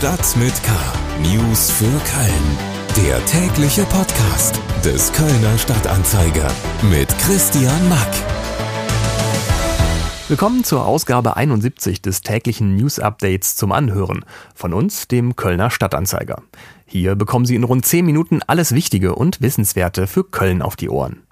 [0.00, 0.72] Stadt mit K.
[1.20, 3.06] News für Köln.
[3.06, 6.50] Der tägliche Podcast des Kölner Stadtanzeiger
[6.90, 8.08] mit Christian Mack.
[10.28, 14.24] Willkommen zur Ausgabe 71 des täglichen News Updates zum Anhören
[14.54, 16.44] von uns, dem Kölner Stadtanzeiger.
[16.86, 20.88] Hier bekommen Sie in rund 10 Minuten alles Wichtige und Wissenswerte für Köln auf die
[20.88, 21.24] Ohren.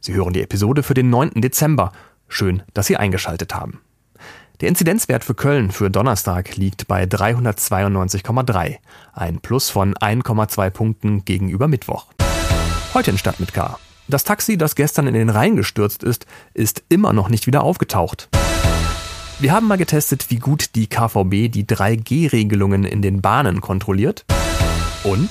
[0.00, 1.40] Sie hören die Episode für den 9.
[1.40, 1.90] Dezember.
[2.28, 3.80] Schön, dass Sie eingeschaltet haben.
[4.62, 8.76] Der Inzidenzwert für Köln für Donnerstag liegt bei 392,3,
[9.12, 12.06] ein Plus von 1,2 Punkten gegenüber Mittwoch.
[12.94, 13.76] Heute in Stadt mit K.
[14.06, 18.28] Das Taxi, das gestern in den Rhein gestürzt ist, ist immer noch nicht wieder aufgetaucht.
[19.40, 24.24] Wir haben mal getestet, wie gut die KVB die 3G-Regelungen in den Bahnen kontrolliert.
[25.02, 25.30] Und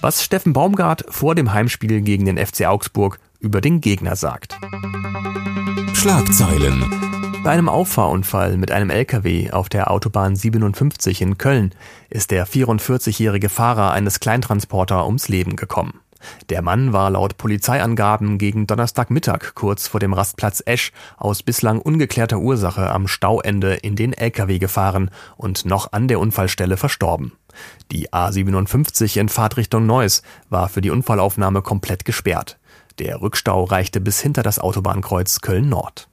[0.00, 4.58] was Steffen Baumgart vor dem Heimspiel gegen den FC Augsburg über den Gegner sagt.
[5.92, 7.23] Schlagzeilen.
[7.44, 11.74] Bei einem Auffahrunfall mit einem LKW auf der Autobahn 57 in Köln
[12.08, 16.00] ist der 44-jährige Fahrer eines Kleintransporter ums Leben gekommen.
[16.48, 22.38] Der Mann war laut Polizeiangaben gegen Donnerstagmittag kurz vor dem Rastplatz Esch aus bislang ungeklärter
[22.38, 27.32] Ursache am Stauende in den LKW gefahren und noch an der Unfallstelle verstorben.
[27.92, 32.58] Die A57 in Fahrtrichtung Neuss war für die Unfallaufnahme komplett gesperrt.
[32.98, 36.08] Der Rückstau reichte bis hinter das Autobahnkreuz Köln Nord.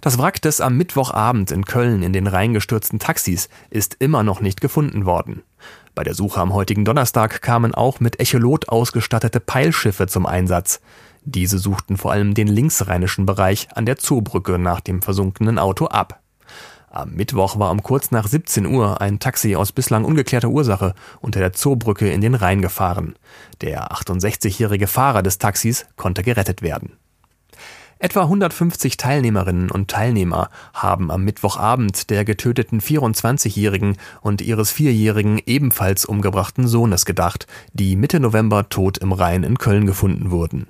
[0.00, 4.40] Das Wrack des am Mittwochabend in Köln in den Rhein gestürzten Taxis ist immer noch
[4.40, 5.42] nicht gefunden worden.
[5.94, 10.80] Bei der Suche am heutigen Donnerstag kamen auch mit Echolot ausgestattete Peilschiffe zum Einsatz.
[11.24, 16.20] Diese suchten vor allem den linksrheinischen Bereich an der Zoobrücke nach dem versunkenen Auto ab.
[16.90, 21.40] Am Mittwoch war um kurz nach 17 Uhr ein Taxi aus bislang ungeklärter Ursache unter
[21.40, 23.16] der Zoobrücke in den Rhein gefahren.
[23.62, 26.92] Der 68-jährige Fahrer des Taxis konnte gerettet werden.
[27.98, 36.04] Etwa 150 Teilnehmerinnen und Teilnehmer haben am Mittwochabend der getöteten 24-jährigen und ihres vierjährigen ebenfalls
[36.04, 40.66] umgebrachten Sohnes gedacht, die Mitte November tot im Rhein in Köln gefunden wurden.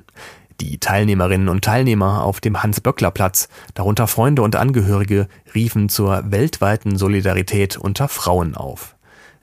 [0.60, 7.76] Die Teilnehmerinnen und Teilnehmer auf dem Hans-Böckler-Platz, darunter Freunde und Angehörige, riefen zur weltweiten Solidarität
[7.76, 8.93] unter Frauen auf.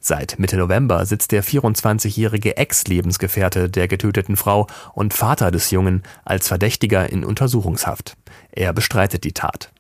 [0.04, 6.48] Seit Mitte November sitzt der 24-jährige Ex-Lebensgefährte der getöteten Frau und Vater des Jungen als
[6.48, 8.18] Verdächtiger in Untersuchungshaft.
[8.52, 9.72] Er bestreitet die Tat.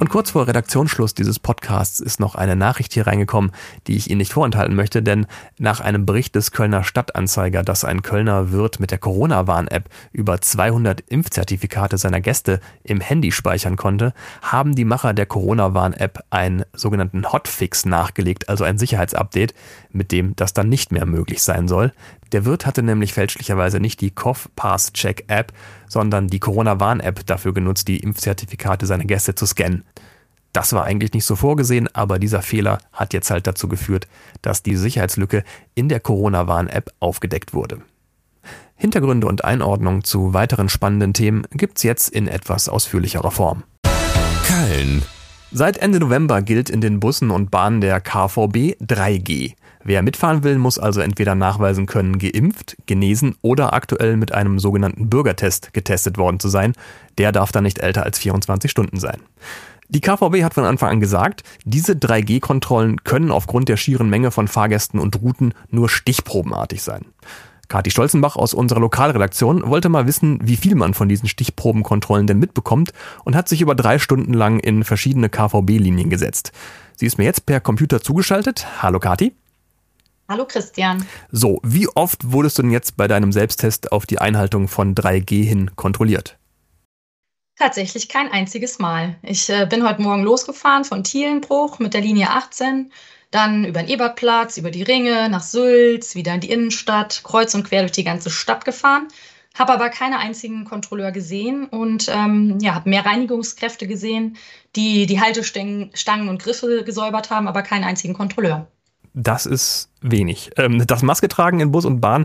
[0.00, 3.52] Und kurz vor Redaktionsschluss dieses Podcasts ist noch eine Nachricht hier reingekommen,
[3.86, 5.26] die ich Ihnen nicht vorenthalten möchte, denn
[5.58, 11.02] nach einem Bericht des Kölner Stadtanzeiger, dass ein Kölner Wirt mit der Corona-Warn-App über 200
[11.02, 17.84] Impfzertifikate seiner Gäste im Handy speichern konnte, haben die Macher der Corona-Warn-App einen sogenannten Hotfix
[17.84, 19.52] nachgelegt, also ein Sicherheitsupdate,
[19.92, 21.92] mit dem das dann nicht mehr möglich sein soll.
[22.32, 25.52] Der Wirt hatte nämlich fälschlicherweise nicht die Cough Pass Check App,
[25.88, 29.84] sondern die Corona-Warn-App dafür genutzt, die Impfzertifikate seiner Gäste zu scannen.
[30.52, 34.08] Das war eigentlich nicht so vorgesehen, aber dieser Fehler hat jetzt halt dazu geführt,
[34.42, 37.82] dass die Sicherheitslücke in der Corona-Warn-App aufgedeckt wurde.
[38.74, 43.62] Hintergründe und Einordnung zu weiteren spannenden Themen gibt's jetzt in etwas ausführlicherer Form.
[44.46, 45.02] Köln.
[45.52, 49.54] Seit Ende November gilt in den Bussen und Bahnen der KVB 3G.
[49.82, 55.10] Wer mitfahren will, muss also entweder nachweisen können, geimpft, genesen oder aktuell mit einem sogenannten
[55.10, 56.74] Bürgertest getestet worden zu sein.
[57.18, 59.22] Der darf dann nicht älter als 24 Stunden sein.
[59.88, 64.46] Die KVB hat von Anfang an gesagt, diese 3G-Kontrollen können aufgrund der schieren Menge von
[64.46, 67.06] Fahrgästen und Routen nur stichprobenartig sein.
[67.70, 72.40] Kathi Stolzenbach aus unserer Lokalredaktion wollte mal wissen, wie viel man von diesen Stichprobenkontrollen denn
[72.40, 72.92] mitbekommt
[73.24, 76.50] und hat sich über drei Stunden lang in verschiedene KVB-Linien gesetzt.
[76.96, 78.66] Sie ist mir jetzt per Computer zugeschaltet.
[78.82, 79.34] Hallo Kathi.
[80.28, 81.06] Hallo Christian.
[81.30, 85.44] So, wie oft wurdest du denn jetzt bei deinem Selbsttest auf die Einhaltung von 3G
[85.44, 86.38] hin kontrolliert?
[87.56, 89.16] Tatsächlich kein einziges Mal.
[89.22, 92.90] Ich äh, bin heute Morgen losgefahren von Thielenbruch mit der Linie 18,
[93.30, 97.64] dann über den Ebertplatz, über die Ringe, nach Sülz, wieder in die Innenstadt, kreuz und
[97.64, 99.08] quer durch die ganze Stadt gefahren,
[99.58, 104.36] habe aber keine einzigen Kontrolleur gesehen und ähm, ja, habe mehr Reinigungskräfte gesehen,
[104.76, 108.68] die die Haltestangen und Griffe gesäubert haben, aber keinen einzigen Kontrolleur
[109.14, 110.50] das ist wenig.
[110.56, 112.24] Ähm, das Maske tragen in Bus und Bahn,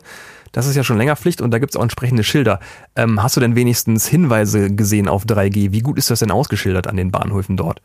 [0.51, 2.60] das ist ja schon länger Pflicht und da gibt es auch entsprechende Schilder.
[2.96, 5.72] Ähm, hast du denn wenigstens Hinweise gesehen auf 3G?
[5.72, 7.81] Wie gut ist das denn ausgeschildert an den Bahnhöfen dort?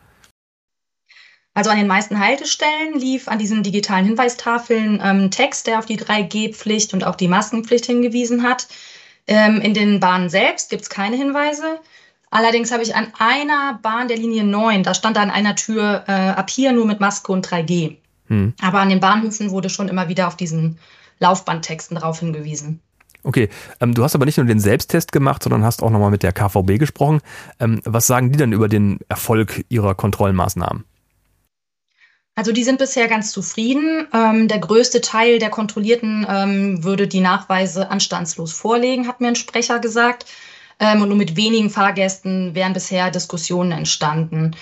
[1.60, 5.98] Also an den meisten Haltestellen lief an diesen digitalen Hinweistafeln ähm, Text, der auf die
[5.98, 8.66] 3G-Pflicht und auch die Maskenpflicht hingewiesen hat.
[9.26, 11.78] Ähm, in den Bahnen selbst gibt es keine Hinweise.
[12.30, 16.12] Allerdings habe ich an einer Bahn der Linie 9, da stand an einer Tür äh,
[16.12, 17.98] ab hier nur mit Maske und 3G.
[18.28, 18.54] Hm.
[18.62, 20.78] Aber an den Bahnhöfen wurde schon immer wieder auf diesen
[21.18, 22.80] Laufbandtexten darauf hingewiesen.
[23.22, 26.22] Okay, ähm, du hast aber nicht nur den Selbsttest gemacht, sondern hast auch nochmal mit
[26.22, 27.20] der KVB gesprochen.
[27.58, 30.84] Ähm, was sagen die denn über den Erfolg ihrer Kontrollmaßnahmen?
[32.34, 34.06] Also die sind bisher ganz zufrieden.
[34.14, 39.36] Ähm, der größte Teil der Kontrollierten ähm, würde die Nachweise anstandslos vorlegen, hat mir ein
[39.36, 40.26] Sprecher gesagt.
[40.78, 44.56] Ähm, und nur mit wenigen Fahrgästen wären bisher Diskussionen entstanden.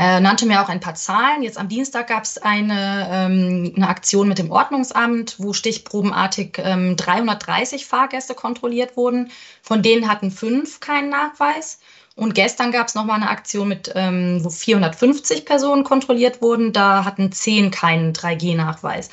[0.00, 1.42] Er nannte mir auch ein paar Zahlen.
[1.42, 6.94] Jetzt am Dienstag gab es eine, ähm, eine Aktion mit dem Ordnungsamt, wo stichprobenartig ähm,
[6.96, 9.32] 330 Fahrgäste kontrolliert wurden.
[9.60, 11.80] Von denen hatten fünf keinen Nachweis.
[12.18, 16.72] Und gestern gab es nochmal eine Aktion, mit, ähm, wo 450 Personen kontrolliert wurden.
[16.72, 19.10] Da hatten zehn keinen 3G-Nachweis.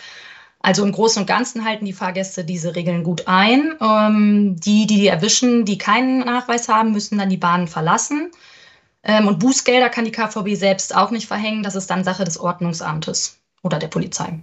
[0.59, 3.75] Also im Großen und Ganzen halten die Fahrgäste diese Regeln gut ein.
[3.79, 8.31] Ähm, die, die die erwischen, die keinen Nachweis haben, müssen dann die Bahnen verlassen.
[9.03, 11.61] Ähm, und Bußgelder kann die KVB selbst auch nicht verhängen.
[11.61, 14.39] Das ist dann Sache des Ordnungsamtes oder der Polizei.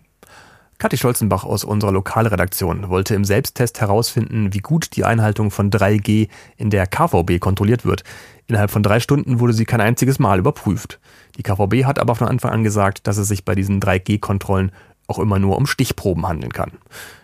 [0.82, 6.26] Kathi Scholzenbach aus unserer Lokalredaktion wollte im Selbsttest herausfinden, wie gut die Einhaltung von 3G
[6.56, 8.02] in der KVB kontrolliert wird.
[8.48, 10.98] Innerhalb von drei Stunden wurde sie kein einziges Mal überprüft.
[11.36, 14.72] Die KVB hat aber von Anfang an gesagt, dass es sich bei diesen 3G-Kontrollen
[15.06, 16.72] auch immer nur um Stichproben handeln kann.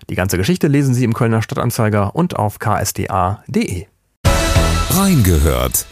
[0.09, 3.87] Die ganze Geschichte lesen Sie im Kölner Stadtanzeiger und auf ksda.de.
[4.91, 5.85] Reingehört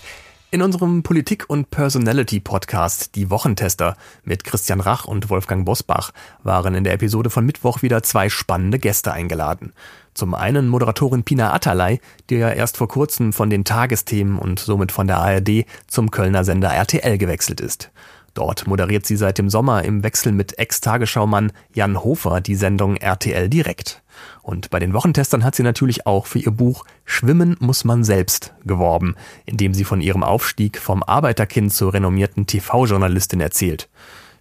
[0.57, 3.95] in unserem Politik- und Personality-Podcast Die Wochentester
[4.25, 6.13] mit Christian Rach und Wolfgang Bosbach
[6.45, 9.75] waren in der Episode von Mittwoch wieder zwei spannende Gäste eingeladen.
[10.15, 12.01] Zum einen Moderatorin Pina Atalay,
[12.31, 16.43] die ja erst vor kurzem von den Tagesthemen und somit von der ARD zum Kölner
[16.43, 17.91] Sender RTL gewechselt ist.
[18.37, 23.49] Dort moderiert sie seit dem Sommer im Wechsel mit Ex-Tagesschaumann Jan Hofer die Sendung RTL
[23.49, 24.03] Direkt.
[24.43, 28.53] Und bei den Wochentestern hat sie natürlich auch für ihr Buch Schwimmen muss man selbst
[28.67, 29.15] geworben,
[29.47, 33.89] indem sie von ihrem Aufstieg vom Arbeiterkind zur renommierten TV-Journalistin erzählt.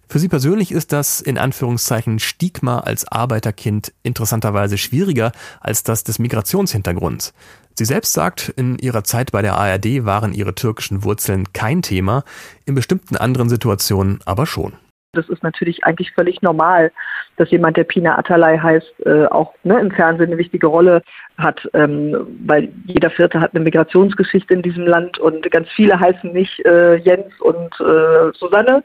[0.08, 6.18] Für sie persönlich ist das in Anführungszeichen Stigma als Arbeiterkind interessanterweise schwieriger als das des
[6.18, 7.34] Migrationshintergrunds.
[7.74, 12.24] Sie selbst sagt, in ihrer Zeit bei der ARD waren ihre türkischen Wurzeln kein Thema,
[12.64, 14.74] in bestimmten anderen Situationen aber schon.
[15.12, 16.92] Das ist natürlich eigentlich völlig normal,
[17.36, 21.02] dass jemand, der Pina Atalay heißt, äh, auch ne, im Fernsehen eine wichtige Rolle
[21.36, 26.32] hat, ähm, weil jeder Vierte hat eine Migrationsgeschichte in diesem Land und ganz viele heißen
[26.32, 28.82] nicht äh, Jens und äh, Susanne.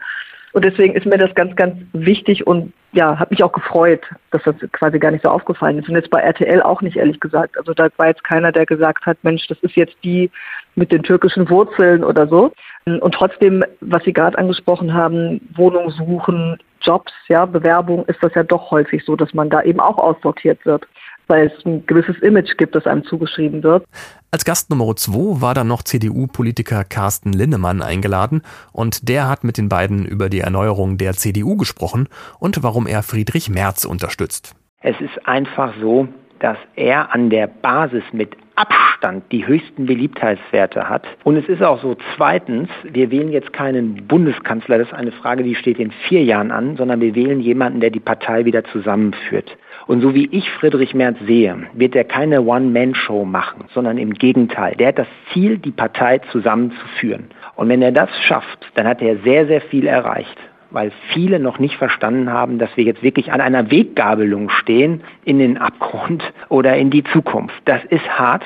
[0.54, 4.02] Und deswegen ist mir das ganz, ganz wichtig und ja, hat mich auch gefreut,
[4.32, 5.88] dass das quasi gar nicht so aufgefallen ist.
[5.88, 7.58] Und jetzt bei RTL auch nicht, ehrlich gesagt.
[7.58, 10.30] Also da war jetzt keiner, der gesagt hat, Mensch, das ist jetzt die
[10.76, 12.52] mit den türkischen Wurzeln oder so.
[12.86, 18.44] Und trotzdem, was Sie gerade angesprochen haben, Wohnung suchen, Jobs, ja, Bewerbung, ist das ja
[18.44, 20.86] doch häufig so, dass man da eben auch aussortiert wird
[21.32, 23.86] weil es ein gewisses Image gibt, das einem zugeschrieben wird.
[24.32, 28.42] Als Gast Nummer zwei war dann noch CDU-Politiker Carsten Linnemann eingeladen
[28.74, 33.02] und der hat mit den beiden über die Erneuerung der CDU gesprochen und warum er
[33.02, 34.56] Friedrich Merz unterstützt.
[34.82, 41.06] Es ist einfach so, dass er an der Basis mit Abstand die höchsten Beliebtheitswerte hat.
[41.24, 45.44] Und es ist auch so, zweitens, wir wählen jetzt keinen Bundeskanzler, das ist eine Frage,
[45.44, 49.58] die steht in vier Jahren an, sondern wir wählen jemanden, der die Partei wieder zusammenführt.
[49.88, 54.76] Und so wie ich Friedrich Merz sehe, wird er keine One-Man-Show machen, sondern im Gegenteil.
[54.76, 57.26] Der hat das Ziel, die Partei zusammenzuführen.
[57.56, 60.38] Und wenn er das schafft, dann hat er sehr, sehr viel erreicht
[60.72, 65.40] weil viele noch nicht verstanden haben, dass wir jetzt wirklich an einer Weggabelung stehen in
[65.40, 67.62] den Abgrund oder in die Zukunft.
[67.66, 68.44] Das ist hart,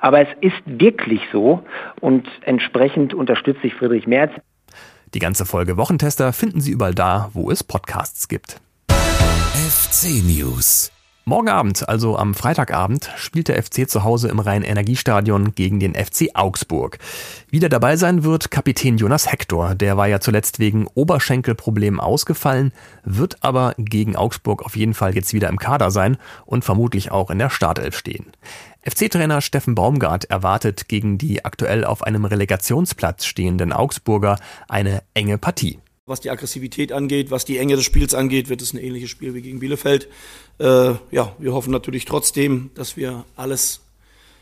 [0.00, 1.62] aber es ist wirklich so
[2.00, 4.32] und entsprechend unterstütze ich Friedrich Merz.
[5.14, 8.60] Die ganze Folge Wochentester finden Sie überall da, wo es Podcasts gibt.
[8.88, 10.91] FC News.
[11.24, 16.30] Morgen Abend, also am Freitagabend, spielt der FC zu Hause im Rhein-Energiestadion gegen den FC
[16.34, 16.98] Augsburg.
[17.48, 19.76] Wieder dabei sein wird Kapitän Jonas Hector.
[19.76, 22.72] Der war ja zuletzt wegen Oberschenkelproblemen ausgefallen,
[23.04, 27.30] wird aber gegen Augsburg auf jeden Fall jetzt wieder im Kader sein und vermutlich auch
[27.30, 28.32] in der Startelf stehen.
[28.82, 35.78] FC-Trainer Steffen Baumgart erwartet gegen die aktuell auf einem Relegationsplatz stehenden Augsburger eine enge Partie.
[36.04, 39.34] Was die Aggressivität angeht, was die Enge des Spiels angeht, wird es ein ähnliches Spiel
[39.34, 40.08] wie gegen Bielefeld.
[40.58, 43.82] Äh, ja, wir hoffen natürlich trotzdem, dass wir alles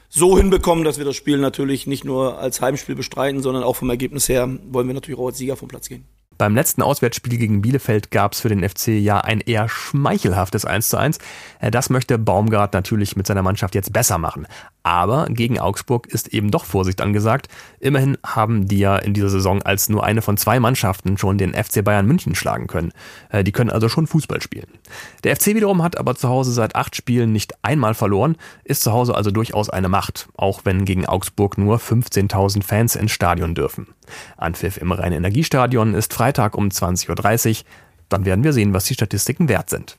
[0.08, 3.90] so hinbekommen, dass wir das Spiel natürlich nicht nur als Heimspiel bestreiten, sondern auch vom
[3.90, 6.06] Ergebnis her wollen wir natürlich auch als Sieger vom Platz gehen.
[6.40, 10.88] Beim letzten Auswärtsspiel gegen Bielefeld gab es für den FC ja ein eher schmeichelhaftes 1
[10.88, 11.18] zu 1.
[11.60, 14.46] Äh, das möchte Baumgart natürlich mit seiner Mannschaft jetzt besser machen.
[14.82, 17.48] Aber gegen Augsburg ist eben doch Vorsicht angesagt.
[17.78, 21.52] Immerhin haben die ja in dieser Saison als nur eine von zwei Mannschaften schon den
[21.52, 22.92] FC Bayern München schlagen können.
[23.28, 24.68] Äh, die können also schon Fußball spielen.
[25.24, 28.92] Der FC wiederum hat aber zu Hause seit acht Spielen nicht einmal verloren, ist zu
[28.92, 33.88] Hause also durchaus eine Macht, auch wenn gegen Augsburg nur 15.000 Fans ins Stadion dürfen.
[34.36, 37.64] Anpfiff im Rhein-Energiestadion ist Freitag um 20.30 Uhr.
[38.08, 39.96] Dann werden wir sehen, was die Statistiken wert sind.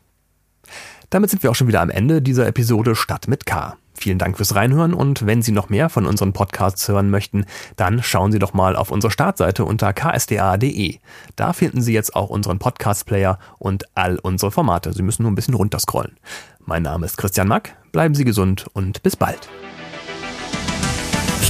[1.10, 3.76] Damit sind wir auch schon wieder am Ende dieser Episode Stadt mit K.
[3.94, 8.02] Vielen Dank fürs Reinhören und wenn Sie noch mehr von unseren Podcasts hören möchten, dann
[8.02, 10.98] schauen Sie doch mal auf unsere Startseite unter ksda.de.
[11.36, 14.94] Da finden Sie jetzt auch unseren Podcast-Player und all unsere Formate.
[14.94, 16.18] Sie müssen nur ein bisschen runterscrollen.
[16.66, 19.50] Mein Name ist Christian Mack, bleiben Sie gesund und bis bald.